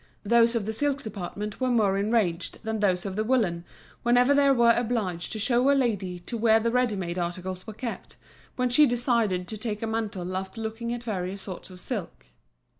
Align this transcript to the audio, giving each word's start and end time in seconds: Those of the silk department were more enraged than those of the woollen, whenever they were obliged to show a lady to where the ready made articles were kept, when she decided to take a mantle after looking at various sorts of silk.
Those 0.23 0.55
of 0.55 0.65
the 0.65 0.73
silk 0.73 1.03
department 1.03 1.61
were 1.61 1.69
more 1.69 1.95
enraged 1.95 2.57
than 2.63 2.79
those 2.79 3.05
of 3.05 3.15
the 3.15 3.23
woollen, 3.23 3.65
whenever 4.01 4.33
they 4.33 4.49
were 4.49 4.71
obliged 4.75 5.31
to 5.31 5.37
show 5.37 5.69
a 5.69 5.73
lady 5.77 6.17
to 6.17 6.37
where 6.39 6.59
the 6.59 6.71
ready 6.71 6.95
made 6.95 7.19
articles 7.19 7.67
were 7.67 7.73
kept, 7.75 8.15
when 8.55 8.71
she 8.71 8.87
decided 8.87 9.47
to 9.47 9.57
take 9.57 9.83
a 9.83 9.85
mantle 9.85 10.35
after 10.35 10.59
looking 10.59 10.91
at 10.91 11.03
various 11.03 11.43
sorts 11.43 11.69
of 11.69 11.79
silk. 11.79 12.25